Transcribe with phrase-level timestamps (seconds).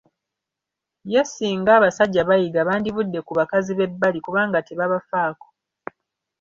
[1.11, 5.47] Ye singa abasajja bayiga bandivudde ku bakazi b'ebbali kubanga tebabafaako.